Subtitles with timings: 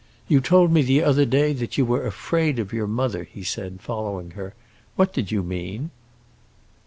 [0.27, 3.81] "You told me the other day that you were afraid of your mother," he said,
[3.81, 4.55] following her.
[4.95, 5.91] "What did you mean?"